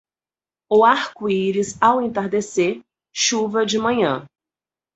O 0.67 0.83
arco-íris 0.83 1.77
ao 1.79 2.01
entardecer, 2.01 2.79
chuva 3.13 3.63
de 3.63 3.77
manhã. 3.77 4.25